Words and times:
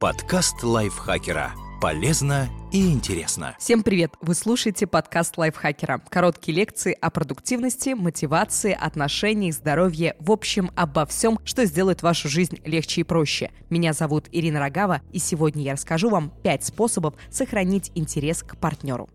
Подкаст 0.00 0.62
лайфхакера. 0.62 1.52
Полезно 1.78 2.48
и 2.72 2.90
интересно. 2.90 3.54
Всем 3.58 3.82
привет! 3.82 4.14
Вы 4.22 4.34
слушаете 4.34 4.86
подкаст 4.86 5.36
лайфхакера. 5.36 6.00
Короткие 6.08 6.56
лекции 6.56 6.96
о 6.98 7.10
продуктивности, 7.10 7.90
мотивации, 7.90 8.72
отношениях, 8.72 9.54
здоровье, 9.54 10.16
в 10.18 10.32
общем, 10.32 10.70
обо 10.74 11.04
всем, 11.04 11.38
что 11.44 11.66
сделает 11.66 12.00
вашу 12.00 12.30
жизнь 12.30 12.60
легче 12.64 13.02
и 13.02 13.04
проще. 13.04 13.50
Меня 13.68 13.92
зовут 13.92 14.26
Ирина 14.32 14.58
Рогава, 14.58 15.02
и 15.12 15.18
сегодня 15.18 15.64
я 15.64 15.74
расскажу 15.74 16.08
вам 16.08 16.32
5 16.44 16.64
способов 16.64 17.12
сохранить 17.30 17.92
интерес 17.94 18.42
к 18.42 18.56
партнеру. 18.56 19.10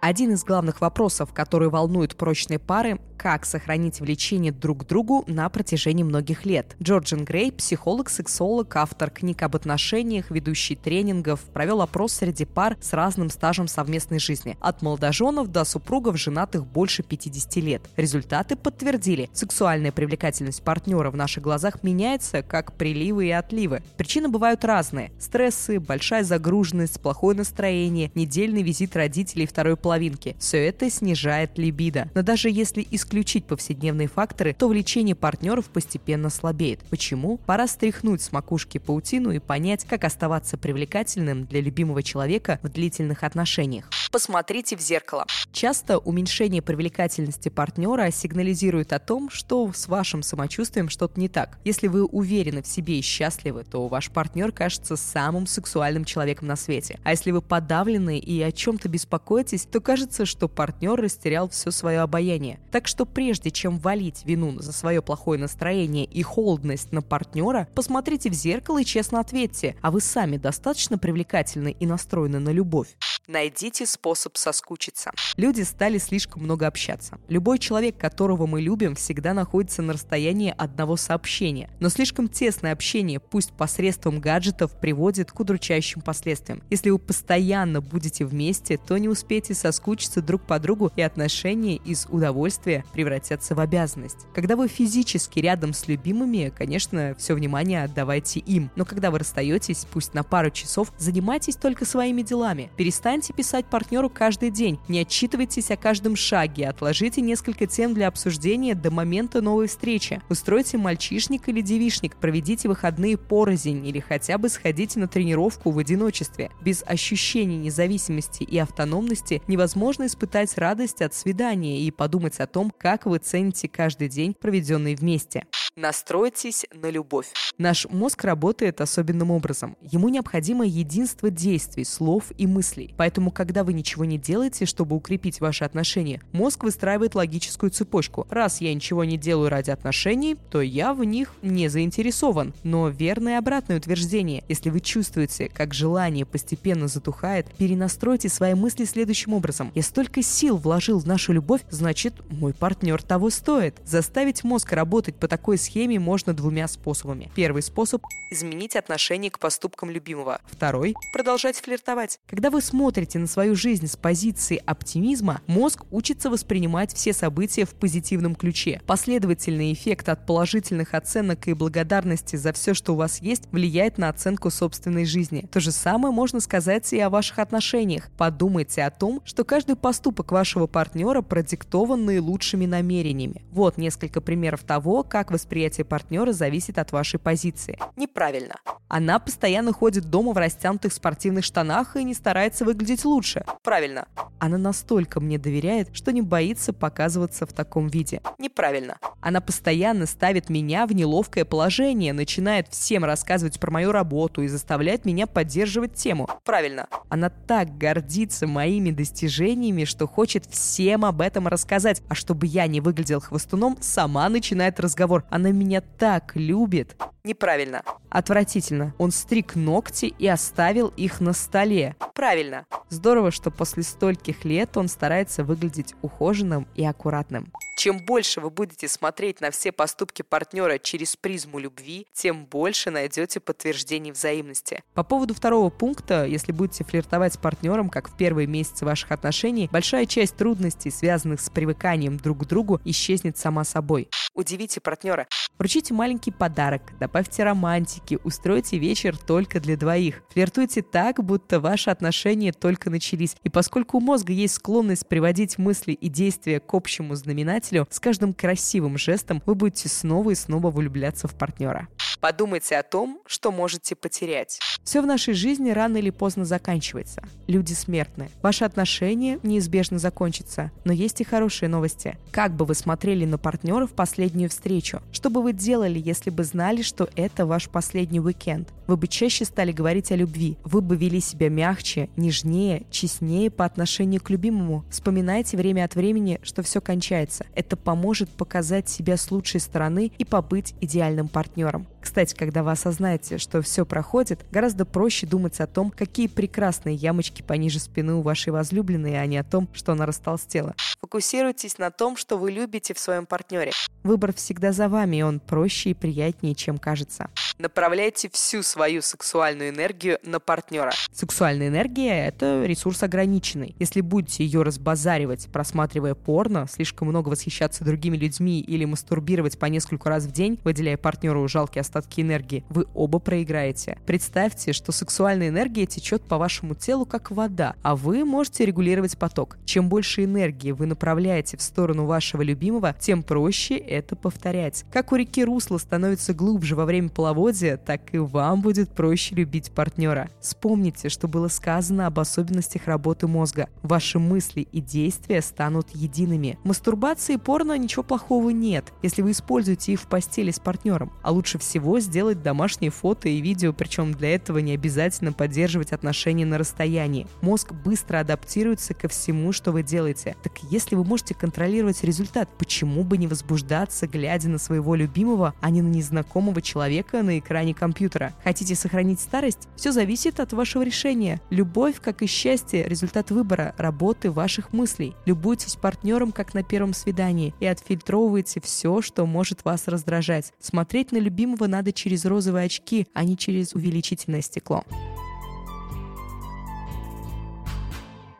Один 0.00 0.32
из 0.32 0.42
главных 0.44 0.80
вопросов, 0.80 1.34
который 1.34 1.68
волнует 1.68 2.16
прочные 2.16 2.58
пары, 2.58 2.98
как 3.20 3.44
сохранить 3.44 4.00
влечение 4.00 4.50
друг 4.50 4.84
к 4.84 4.86
другу 4.86 5.24
на 5.26 5.46
протяжении 5.50 6.02
многих 6.02 6.46
лет. 6.46 6.74
Джорджин 6.82 7.26
Грей, 7.26 7.52
психолог, 7.52 8.08
сексолог, 8.08 8.74
автор 8.76 9.10
книг 9.10 9.42
об 9.42 9.56
отношениях, 9.56 10.30
ведущий 10.30 10.74
тренингов, 10.74 11.40
провел 11.40 11.82
опрос 11.82 12.14
среди 12.14 12.46
пар 12.46 12.78
с 12.80 12.94
разным 12.94 13.28
стажем 13.28 13.68
совместной 13.68 14.20
жизни. 14.20 14.56
От 14.58 14.80
молодоженов 14.80 15.52
до 15.52 15.64
супругов, 15.64 16.18
женатых 16.18 16.64
больше 16.66 17.02
50 17.02 17.56
лет. 17.56 17.82
Результаты 17.94 18.56
подтвердили, 18.56 19.28
сексуальная 19.34 19.92
привлекательность 19.92 20.62
партнера 20.62 21.10
в 21.10 21.16
наших 21.16 21.42
глазах 21.42 21.82
меняется, 21.82 22.42
как 22.42 22.72
приливы 22.72 23.26
и 23.26 23.32
отливы. 23.32 23.82
Причины 23.98 24.30
бывают 24.30 24.64
разные. 24.64 25.12
Стрессы, 25.18 25.78
большая 25.78 26.24
загруженность, 26.24 27.02
плохое 27.02 27.36
настроение, 27.36 28.10
недельный 28.14 28.62
визит 28.62 28.96
родителей 28.96 29.46
второй 29.46 29.76
половинки. 29.76 30.36
Все 30.38 30.66
это 30.66 30.88
снижает 30.88 31.58
либидо. 31.58 32.08
Но 32.14 32.22
даже 32.22 32.48
если 32.48 32.80
исключить 32.90 33.09
исключить 33.10 33.44
повседневные 33.44 34.06
факторы, 34.06 34.54
то 34.54 34.68
влечение 34.68 35.16
партнеров 35.16 35.68
постепенно 35.68 36.30
слабеет. 36.30 36.78
Почему? 36.90 37.38
Пора 37.38 37.66
стряхнуть 37.66 38.22
с 38.22 38.30
макушки 38.30 38.78
паутину 38.78 39.32
и 39.32 39.40
понять, 39.40 39.84
как 39.84 40.04
оставаться 40.04 40.56
привлекательным 40.56 41.44
для 41.44 41.60
любимого 41.60 42.04
человека 42.04 42.60
в 42.62 42.68
длительных 42.68 43.24
отношениях. 43.24 43.90
Посмотрите 44.10 44.76
в 44.76 44.80
зеркало. 44.80 45.24
Часто 45.52 45.98
уменьшение 45.98 46.62
привлекательности 46.62 47.48
партнера 47.48 48.10
сигнализирует 48.10 48.92
о 48.92 48.98
том, 48.98 49.30
что 49.30 49.72
с 49.72 49.86
вашим 49.86 50.24
самочувствием 50.24 50.88
что-то 50.88 51.20
не 51.20 51.28
так. 51.28 51.58
Если 51.64 51.86
вы 51.86 52.04
уверены 52.04 52.62
в 52.62 52.66
себе 52.66 52.98
и 52.98 53.02
счастливы, 53.02 53.62
то 53.62 53.86
ваш 53.86 54.10
партнер 54.10 54.50
кажется 54.50 54.96
самым 54.96 55.46
сексуальным 55.46 56.04
человеком 56.04 56.48
на 56.48 56.56
свете. 56.56 56.98
А 57.04 57.10
если 57.10 57.30
вы 57.30 57.40
подавлены 57.40 58.18
и 58.18 58.42
о 58.42 58.50
чем-то 58.50 58.88
беспокоитесь, 58.88 59.64
то 59.64 59.80
кажется, 59.80 60.26
что 60.26 60.48
партнер 60.48 61.00
растерял 61.00 61.48
все 61.48 61.70
свое 61.70 62.00
обаяние. 62.00 62.58
Так 62.72 62.88
что 62.88 63.06
прежде 63.06 63.52
чем 63.52 63.78
валить 63.78 64.22
вину 64.24 64.60
за 64.60 64.72
свое 64.72 65.02
плохое 65.02 65.38
настроение 65.38 66.04
и 66.04 66.22
холодность 66.22 66.90
на 66.90 67.00
партнера, 67.00 67.68
посмотрите 67.76 68.28
в 68.28 68.34
зеркало 68.34 68.80
и 68.80 68.84
честно 68.84 69.20
ответьте, 69.20 69.76
а 69.82 69.92
вы 69.92 70.00
сами 70.00 70.36
достаточно 70.36 70.98
привлекательны 70.98 71.76
и 71.78 71.86
настроены 71.86 72.40
на 72.40 72.50
любовь? 72.50 72.88
Найдите 73.32 73.86
способ 73.86 74.36
соскучиться. 74.36 75.12
Люди 75.36 75.62
стали 75.62 75.98
слишком 75.98 76.42
много 76.42 76.66
общаться. 76.66 77.20
Любой 77.28 77.60
человек, 77.60 77.96
которого 77.96 78.48
мы 78.48 78.60
любим, 78.60 78.96
всегда 78.96 79.34
находится 79.34 79.82
на 79.82 79.92
расстоянии 79.92 80.52
одного 80.58 80.96
сообщения. 80.96 81.70
Но 81.78 81.90
слишком 81.90 82.26
тесное 82.26 82.72
общение, 82.72 83.20
пусть 83.20 83.52
посредством 83.52 84.18
гаджетов, 84.18 84.72
приводит 84.80 85.30
к 85.30 85.38
удручающим 85.38 86.00
последствиям. 86.00 86.60
Если 86.70 86.90
вы 86.90 86.98
постоянно 86.98 87.80
будете 87.80 88.24
вместе, 88.24 88.78
то 88.78 88.98
не 88.98 89.08
успеете 89.08 89.54
соскучиться 89.54 90.22
друг 90.22 90.42
по 90.42 90.58
другу, 90.58 90.90
и 90.96 91.00
отношения 91.00 91.76
из 91.76 92.06
удовольствия 92.10 92.84
превратятся 92.92 93.54
в 93.54 93.60
обязанность. 93.60 94.26
Когда 94.34 94.56
вы 94.56 94.66
физически 94.66 95.38
рядом 95.38 95.72
с 95.72 95.86
любимыми, 95.86 96.52
конечно, 96.58 97.14
все 97.16 97.34
внимание 97.34 97.84
отдавайте 97.84 98.40
им. 98.40 98.72
Но 98.74 98.84
когда 98.84 99.12
вы 99.12 99.20
расстаетесь, 99.20 99.86
пусть 99.92 100.14
на 100.14 100.24
пару 100.24 100.50
часов, 100.50 100.92
занимайтесь 100.98 101.54
только 101.54 101.84
своими 101.84 102.22
делами. 102.22 102.72
Перестаньте 102.76 103.19
Перестаньте 103.20 103.34
писать 103.34 103.66
партнеру 103.66 104.08
каждый 104.08 104.50
день, 104.50 104.78
не 104.88 105.00
отчитывайтесь 105.00 105.70
о 105.70 105.76
каждом 105.76 106.16
шаге, 106.16 106.66
отложите 106.66 107.20
несколько 107.20 107.66
тем 107.66 107.92
для 107.92 108.08
обсуждения 108.08 108.74
до 108.74 108.90
момента 108.90 109.42
новой 109.42 109.68
встречи. 109.68 110.22
Устройте 110.30 110.78
мальчишник 110.78 111.46
или 111.50 111.60
девишник, 111.60 112.16
проведите 112.16 112.66
выходные 112.66 113.18
порознь 113.18 113.86
или 113.86 114.00
хотя 114.00 114.38
бы 114.38 114.48
сходите 114.48 114.98
на 114.98 115.06
тренировку 115.06 115.70
в 115.70 115.76
одиночестве. 115.76 116.50
Без 116.62 116.82
ощущения 116.86 117.58
независимости 117.58 118.42
и 118.42 118.56
автономности 118.56 119.42
невозможно 119.46 120.06
испытать 120.06 120.56
радость 120.56 121.02
от 121.02 121.12
свидания 121.12 121.82
и 121.82 121.90
подумать 121.90 122.40
о 122.40 122.46
том, 122.46 122.72
как 122.78 123.04
вы 123.04 123.18
цените 123.18 123.68
каждый 123.68 124.08
день, 124.08 124.32
проведенный 124.32 124.94
вместе. 124.94 125.44
Настройтесь 125.76 126.66
на 126.74 126.90
любовь. 126.90 127.28
Наш 127.56 127.86
мозг 127.88 128.24
работает 128.24 128.80
особенным 128.80 129.30
образом. 129.30 129.76
Ему 129.80 130.08
необходимо 130.08 130.66
единство 130.66 131.30
действий, 131.30 131.84
слов 131.84 132.32
и 132.36 132.46
мыслей. 132.46 132.94
Когда 133.40 133.64
вы 133.64 133.72
ничего 133.72 134.04
не 134.04 134.18
делаете, 134.18 134.66
чтобы 134.66 134.94
укрепить 134.94 135.40
ваши 135.40 135.64
отношения, 135.64 136.20
мозг 136.32 136.62
выстраивает 136.62 137.14
логическую 137.14 137.70
цепочку. 137.70 138.26
Раз 138.30 138.60
я 138.60 138.74
ничего 138.74 139.04
не 139.04 139.16
делаю 139.16 139.48
ради 139.48 139.70
отношений, 139.70 140.36
то 140.50 140.60
я 140.60 140.92
в 140.92 141.02
них 141.04 141.32
не 141.42 141.68
заинтересован. 141.68 142.52
Но 142.62 142.88
верное 142.88 143.38
обратное 143.38 143.78
утверждение. 143.78 144.44
Если 144.48 144.70
вы 144.70 144.80
чувствуете, 144.80 145.48
как 145.48 145.72
желание 145.72 146.26
постепенно 146.26 146.88
затухает, 146.88 147.46
перенастройте 147.56 148.28
свои 148.28 148.54
мысли 148.54 148.84
следующим 148.84 149.32
образом. 149.32 149.72
Я 149.74 149.82
столько 149.82 150.22
сил 150.22 150.56
вложил 150.58 150.98
в 150.98 151.06
нашу 151.06 151.32
любовь, 151.32 151.62
значит, 151.70 152.14
мой 152.30 152.52
партнер 152.52 153.02
того 153.02 153.30
стоит. 153.30 153.76
Заставить 153.84 154.44
мозг 154.44 154.72
работать 154.72 155.16
по 155.16 155.26
такой 155.26 155.56
схеме 155.56 155.98
можно 155.98 156.34
двумя 156.34 156.68
способами. 156.68 157.30
Первый 157.34 157.62
способ– 157.62 158.02
изменить 158.30 158.76
отношение 158.76 159.30
к 159.30 159.38
поступкам 159.38 159.90
любимого. 159.90 160.40
Второй– 160.46 160.94
продолжать 161.12 161.56
флиртовать. 161.56 162.20
Когда 162.28 162.50
вы 162.50 162.60
смотрите 162.60 162.89
на 162.90 163.26
свою 163.26 163.54
жизнь 163.54 163.86
с 163.86 163.96
позиции 163.96 164.62
оптимизма, 164.66 165.40
мозг 165.46 165.84
учится 165.90 166.28
воспринимать 166.28 166.92
все 166.92 167.12
события 167.12 167.64
в 167.64 167.70
позитивном 167.70 168.34
ключе. 168.34 168.82
Последовательный 168.86 169.72
эффект 169.72 170.08
от 170.08 170.26
положительных 170.26 170.94
оценок 170.94 171.46
и 171.48 171.54
благодарности 171.54 172.36
за 172.36 172.52
все, 172.52 172.74
что 172.74 172.94
у 172.94 172.96
вас 172.96 173.22
есть, 173.22 173.44
влияет 173.52 173.96
на 173.96 174.08
оценку 174.08 174.50
собственной 174.50 175.04
жизни. 175.04 175.48
То 175.52 175.60
же 175.60 175.70
самое 175.70 176.12
можно 176.12 176.40
сказать 176.40 176.92
и 176.92 176.98
о 176.98 177.10
ваших 177.10 177.38
отношениях. 177.38 178.10
Подумайте 178.16 178.82
о 178.82 178.90
том, 178.90 179.22
что 179.24 179.44
каждый 179.44 179.76
поступок 179.76 180.32
вашего 180.32 180.66
партнера 180.66 181.22
продиктован 181.22 182.04
наилучшими 182.04 182.66
намерениями. 182.66 183.44
Вот 183.52 183.78
несколько 183.78 184.20
примеров 184.20 184.64
того, 184.64 185.04
как 185.04 185.30
восприятие 185.30 185.84
партнера 185.84 186.32
зависит 186.32 186.78
от 186.78 186.92
вашей 186.92 187.20
позиции. 187.20 187.78
Неправильно. 187.96 188.56
Она 188.88 189.20
постоянно 189.20 189.72
ходит 189.72 190.10
дома 190.10 190.32
в 190.32 190.36
растянутых 190.36 190.92
спортивных 190.92 191.44
штанах 191.44 191.94
и 191.94 192.02
не 192.02 192.14
старается 192.14 192.64
выглядеть 192.64 192.79
лучше. 193.04 193.44
Правильно. 193.62 194.06
Она 194.38 194.56
настолько 194.56 195.20
мне 195.20 195.38
доверяет, 195.38 195.90
что 195.92 196.12
не 196.12 196.22
боится 196.22 196.72
показываться 196.72 197.46
в 197.46 197.52
таком 197.52 197.88
виде. 197.88 198.22
Неправильно. 198.38 198.96
Она 199.20 199.40
постоянно 199.40 200.06
ставит 200.06 200.48
меня 200.48 200.86
в 200.86 200.92
неловкое 200.92 201.44
положение, 201.44 202.12
начинает 202.12 202.68
всем 202.68 203.04
рассказывать 203.04 203.60
про 203.60 203.70
мою 203.70 203.92
работу 203.92 204.42
и 204.42 204.48
заставляет 204.48 205.04
меня 205.04 205.26
поддерживать 205.26 205.94
тему. 205.94 206.28
Правильно. 206.44 206.88
Она 207.10 207.28
так 207.28 207.76
гордится 207.76 208.46
моими 208.46 208.90
достижениями, 208.90 209.84
что 209.84 210.06
хочет 210.06 210.46
всем 210.46 211.04
об 211.04 211.20
этом 211.20 211.48
рассказать. 211.48 212.02
А 212.08 212.14
чтобы 212.14 212.46
я 212.46 212.66
не 212.66 212.80
выглядел 212.80 213.20
хвостуном, 213.20 213.76
сама 213.80 214.28
начинает 214.28 214.80
разговор. 214.80 215.24
Она 215.30 215.50
меня 215.50 215.82
так 215.82 216.32
любит. 216.34 216.96
Неправильно. 217.24 217.82
Отвратительно. 218.08 218.94
Он 218.98 219.10
стриг 219.10 219.54
ногти 219.54 220.06
и 220.06 220.26
оставил 220.26 220.88
их 220.96 221.20
на 221.20 221.34
столе. 221.34 221.94
Правильно. 222.14 222.64
Здорово, 222.88 223.30
что 223.30 223.50
после 223.50 223.82
стольких 223.82 224.44
лет 224.44 224.76
он 224.76 224.88
старается 224.88 225.44
выглядеть 225.44 225.94
ухоженным 226.02 226.66
и 226.74 226.84
аккуратным. 226.84 227.52
Чем 227.80 227.98
больше 227.98 228.42
вы 228.42 228.50
будете 228.50 228.88
смотреть 228.88 229.40
на 229.40 229.50
все 229.50 229.72
поступки 229.72 230.20
партнера 230.20 230.76
через 230.76 231.16
призму 231.16 231.58
любви, 231.58 232.06
тем 232.12 232.44
больше 232.44 232.90
найдете 232.90 233.40
подтверждений 233.40 234.12
взаимности. 234.12 234.82
По 234.92 235.02
поводу 235.02 235.32
второго 235.32 235.70
пункта, 235.70 236.26
если 236.26 236.52
будете 236.52 236.84
флиртовать 236.84 237.32
с 237.32 237.36
партнером, 237.38 237.88
как 237.88 238.10
в 238.10 238.18
первые 238.18 238.46
месяцы 238.46 238.84
ваших 238.84 239.12
отношений, 239.12 239.70
большая 239.72 240.04
часть 240.04 240.36
трудностей, 240.36 240.90
связанных 240.90 241.40
с 241.40 241.48
привыканием 241.48 242.18
друг 242.18 242.40
к 242.40 242.44
другу, 242.44 242.82
исчезнет 242.84 243.38
сама 243.38 243.64
собой. 243.64 244.10
Удивите 244.34 244.80
партнера. 244.80 245.26
Вручите 245.58 245.94
маленький 245.94 246.32
подарок, 246.32 246.82
добавьте 246.98 247.44
романтики, 247.44 248.18
устройте 248.24 248.78
вечер 248.78 249.16
только 249.16 249.58
для 249.58 249.76
двоих. 249.76 250.22
Флиртуйте 250.30 250.82
так, 250.82 251.22
будто 251.22 251.60
ваши 251.60 251.90
отношения 251.90 252.52
только 252.52 252.90
начались. 252.90 253.36
И 253.42 253.48
поскольку 253.48 253.98
у 253.98 254.00
мозга 254.00 254.32
есть 254.32 254.54
склонность 254.54 255.06
приводить 255.06 255.58
мысли 255.58 255.92
и 255.92 256.08
действия 256.08 256.60
к 256.60 256.74
общему 256.74 257.14
знаменателю, 257.14 257.69
с 257.90 258.00
каждым 258.00 258.34
красивым 258.34 258.98
жестом 258.98 259.42
вы 259.46 259.54
будете 259.54 259.88
снова 259.88 260.30
и 260.30 260.34
снова 260.34 260.70
влюбляться 260.70 261.28
в 261.28 261.34
партнера. 261.34 261.88
Подумайте 262.20 262.76
о 262.76 262.82
том, 262.82 263.22
что 263.26 263.50
можете 263.50 263.96
потерять. 263.96 264.58
Все 264.84 265.00
в 265.00 265.06
нашей 265.06 265.32
жизни 265.32 265.70
рано 265.70 265.96
или 265.96 266.10
поздно 266.10 266.44
заканчивается. 266.44 267.22
Люди 267.46 267.72
смертны. 267.72 268.28
Ваши 268.42 268.64
отношения 268.64 269.38
неизбежно 269.42 269.98
закончатся. 269.98 270.70
Но 270.84 270.92
есть 270.92 271.20
и 271.22 271.24
хорошие 271.24 271.70
новости. 271.70 272.18
Как 272.30 272.54
бы 272.54 272.66
вы 272.66 272.74
смотрели 272.74 273.24
на 273.24 273.38
партнера 273.38 273.86
в 273.86 273.92
последнюю 273.92 274.50
встречу? 274.50 275.00
Что 275.12 275.30
бы 275.30 275.42
вы 275.42 275.54
делали, 275.54 275.98
если 275.98 276.28
бы 276.28 276.44
знали, 276.44 276.82
что 276.82 277.08
это 277.16 277.46
ваш 277.46 277.70
последний 277.70 278.20
уикенд? 278.20 278.68
Вы 278.86 278.96
бы 278.98 279.08
чаще 279.08 279.44
стали 279.44 279.72
говорить 279.72 280.12
о 280.12 280.16
любви. 280.16 280.58
Вы 280.64 280.82
бы 280.82 280.96
вели 280.96 281.20
себя 281.20 281.48
мягче, 281.48 282.10
нежнее, 282.16 282.86
честнее 282.90 283.50
по 283.50 283.64
отношению 283.64 284.20
к 284.20 284.28
любимому. 284.28 284.84
Вспоминайте 284.90 285.56
время 285.56 285.84
от 285.84 285.94
времени, 285.94 286.38
что 286.42 286.62
все 286.62 286.80
кончается. 286.80 287.46
Это 287.54 287.76
поможет 287.76 288.28
показать 288.30 288.90
себя 288.90 289.16
с 289.16 289.30
лучшей 289.30 289.60
стороны 289.60 290.12
и 290.18 290.24
побыть 290.24 290.74
идеальным 290.80 291.28
партнером. 291.28 291.86
Кстати, 292.10 292.34
когда 292.34 292.64
вы 292.64 292.72
осознаете, 292.72 293.38
что 293.38 293.62
все 293.62 293.86
проходит, 293.86 294.44
гораздо 294.50 294.84
проще 294.84 295.28
думать 295.28 295.60
о 295.60 295.68
том, 295.68 295.92
какие 295.92 296.26
прекрасные 296.26 296.96
ямочки 296.96 297.40
пониже 297.40 297.78
спины 297.78 298.14
у 298.14 298.20
вашей 298.20 298.48
возлюбленной, 298.48 299.22
а 299.22 299.26
не 299.26 299.36
о 299.38 299.44
том, 299.44 299.68
что 299.72 299.92
она 299.92 300.06
растолстела. 300.06 300.74
Фокусируйтесь 301.00 301.78
на 301.78 301.92
том, 301.92 302.16
что 302.16 302.36
вы 302.36 302.50
любите 302.50 302.94
в 302.94 302.98
своем 302.98 303.26
партнере. 303.26 303.70
Выбор 304.02 304.34
всегда 304.34 304.72
за 304.72 304.88
вами, 304.88 305.18
и 305.18 305.22
он 305.22 305.38
проще 305.38 305.90
и 305.90 305.94
приятнее, 305.94 306.56
чем 306.56 306.78
кажется. 306.78 307.30
Направляйте 307.58 308.28
всю 308.30 308.62
свою 308.62 309.02
сексуальную 309.02 309.68
энергию 309.68 310.18
на 310.24 310.40
партнера. 310.40 310.90
Сексуальная 311.12 311.68
энергия– 311.68 312.26
это 312.28 312.64
ресурс 312.64 313.02
ограниченный. 313.04 313.76
Если 313.78 314.00
будете 314.00 314.44
ее 314.44 314.62
разбазаривать, 314.62 315.46
просматривая 315.52 316.14
порно, 316.14 316.66
слишком 316.68 317.08
много 317.08 317.28
восхищаться 317.28 317.84
другими 317.84 318.16
людьми 318.16 318.60
или 318.60 318.84
мастурбировать 318.84 319.58
по 319.58 319.66
несколько 319.66 320.08
раз 320.08 320.24
в 320.24 320.32
день, 320.32 320.58
выделяя 320.64 320.96
партнеру 320.96 321.46
жалкие 321.46 321.82
остатки 321.82 321.99
энергии, 322.16 322.64
вы 322.68 322.86
оба 322.94 323.18
проиграете. 323.18 323.98
Представьте, 324.06 324.72
что 324.72 324.92
сексуальная 324.92 325.48
энергия 325.48 325.86
течет 325.86 326.22
по 326.22 326.38
вашему 326.38 326.74
телу 326.74 327.06
как 327.06 327.30
вода, 327.30 327.74
а 327.82 327.96
вы 327.96 328.24
можете 328.24 328.64
регулировать 328.64 329.18
поток. 329.18 329.58
Чем 329.64 329.88
больше 329.88 330.24
энергии 330.24 330.72
вы 330.72 330.86
направляете 330.86 331.56
в 331.56 331.62
сторону 331.62 332.06
вашего 332.06 332.42
любимого, 332.42 332.94
тем 332.98 333.22
проще 333.22 333.76
это 333.76 334.16
повторять. 334.16 334.84
Как 334.92 335.12
у 335.12 335.16
реки 335.16 335.44
русло 335.44 335.78
становится 335.78 336.34
глубже 336.34 336.76
во 336.76 336.84
время 336.84 337.08
половодья, 337.08 337.76
так 337.76 338.14
и 338.14 338.18
вам 338.18 338.60
будет 338.60 338.90
проще 338.90 339.34
любить 339.34 339.70
партнера. 339.72 340.28
Вспомните, 340.40 341.08
что 341.08 341.28
было 341.28 341.48
сказано 341.48 342.06
об 342.06 342.18
особенностях 342.18 342.86
работы 342.86 343.26
мозга. 343.26 343.68
Ваши 343.82 344.18
мысли 344.18 344.66
и 344.72 344.80
действия 344.80 345.42
станут 345.42 345.88
едиными. 345.94 346.58
Мастурбации 346.64 347.34
и 347.34 347.38
порно 347.38 347.76
ничего 347.78 348.02
плохого 348.02 348.50
нет, 348.50 348.92
если 349.02 349.22
вы 349.22 349.32
используете 349.32 349.92
их 349.92 350.00
в 350.00 350.06
постели 350.06 350.50
с 350.50 350.58
партнером. 350.58 351.12
А 351.22 351.30
лучше 351.30 351.58
всего 351.58 351.89
всего 351.90 351.98
сделать 351.98 352.40
домашние 352.40 352.92
фото 352.92 353.28
и 353.28 353.40
видео, 353.40 353.72
причем 353.72 354.12
для 354.12 354.36
этого 354.36 354.58
не 354.58 354.74
обязательно 354.74 355.32
поддерживать 355.32 355.90
отношения 355.90 356.46
на 356.46 356.56
расстоянии. 356.56 357.26
Мозг 357.40 357.72
быстро 357.72 358.20
адаптируется 358.20 358.94
ко 358.94 359.08
всему, 359.08 359.50
что 359.50 359.72
вы 359.72 359.82
делаете. 359.82 360.36
Так 360.44 360.52
если 360.70 360.94
вы 360.94 361.04
можете 361.04 361.34
контролировать 361.34 362.04
результат, 362.04 362.48
почему 362.58 363.02
бы 363.02 363.18
не 363.18 363.26
возбуждаться, 363.26 364.06
глядя 364.06 364.48
на 364.48 364.58
своего 364.58 364.94
любимого, 364.94 365.52
а 365.60 365.70
не 365.70 365.82
на 365.82 365.88
незнакомого 365.88 366.62
человека 366.62 367.24
на 367.24 367.40
экране 367.40 367.74
компьютера? 367.74 368.34
Хотите 368.44 368.76
сохранить 368.76 369.18
старость? 369.18 369.66
Все 369.74 369.90
зависит 369.90 370.38
от 370.38 370.52
вашего 370.52 370.82
решения. 370.82 371.40
Любовь, 371.50 372.00
как 372.00 372.22
и 372.22 372.26
счастье, 372.26 372.86
результат 372.86 373.32
выбора, 373.32 373.74
работы 373.78 374.30
ваших 374.30 374.72
мыслей. 374.72 375.16
Любуйтесь 375.26 375.74
партнером, 375.74 376.30
как 376.30 376.54
на 376.54 376.62
первом 376.62 376.94
свидании, 376.94 377.52
и 377.58 377.66
отфильтровывайте 377.66 378.60
все, 378.60 379.02
что 379.02 379.26
может 379.26 379.64
вас 379.64 379.88
раздражать. 379.88 380.52
Смотреть 380.60 381.10
на 381.10 381.16
любимого 381.16 381.66
надо 381.80 381.92
через 381.92 382.26
розовые 382.26 382.66
очки, 382.66 383.06
а 383.14 383.24
не 383.24 383.38
через 383.38 383.74
увеличительное 383.74 384.42
стекло. 384.42 384.84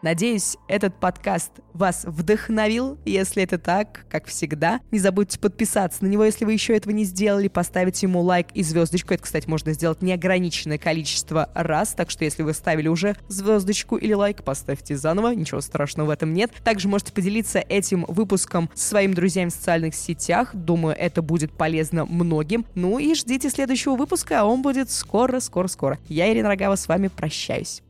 Надеюсь, 0.03 0.57
этот 0.67 0.99
подкаст 0.99 1.53
вас 1.75 2.05
вдохновил. 2.07 2.99
Если 3.05 3.43
это 3.43 3.59
так, 3.59 4.07
как 4.09 4.27
всегда, 4.27 4.81
не 4.91 4.99
забудьте 4.99 5.39
подписаться 5.39 6.03
на 6.03 6.09
него, 6.09 6.25
если 6.25 6.47
вы 6.47 6.55
еще 6.55 6.75
этого 6.75 6.95
не 6.95 7.05
сделали, 7.05 7.49
поставить 7.49 8.03
ему 8.03 8.23
лайк 8.23 8.47
и 8.55 8.63
звездочку. 8.63 9.13
Это, 9.13 9.25
кстати, 9.25 9.47
можно 9.47 9.75
сделать 9.75 10.01
неограниченное 10.01 10.79
количество 10.79 11.51
раз, 11.55 11.93
так 11.93 12.09
что 12.09 12.25
если 12.25 12.43
вы 12.43 12.55
ставили 12.55 12.89
уже 12.89 13.15
звездочку 13.29 13.97
или 13.97 14.15
лайк, 14.15 14.43
поставьте 14.43 14.97
заново, 14.97 15.35
ничего 15.35 15.61
страшного 15.61 16.07
в 16.09 16.11
этом 16.11 16.33
нет. 16.33 16.51
Также 16.65 16.89
можете 16.89 17.13
поделиться 17.13 17.59
этим 17.59 18.07
выпуском 18.09 18.71
с 18.75 18.89
своими 18.89 19.13
друзьями 19.13 19.51
в 19.51 19.53
социальных 19.53 19.95
сетях. 19.95 20.55
Думаю, 20.55 20.97
это 20.99 21.21
будет 21.21 21.53
полезно 21.53 22.07
многим. 22.07 22.65
Ну 22.75 22.99
и 22.99 23.15
ждите 23.15 23.51
следующего 23.51 23.97
выпуска, 23.97 24.41
а 24.41 24.45
он 24.45 24.63
будет 24.63 24.91
скоро-скоро-скоро. 24.91 25.99
Я, 26.09 26.33
Ирина 26.33 26.49
Рогава, 26.49 26.77
с 26.77 26.89
вами 26.89 27.09
прощаюсь. 27.09 27.83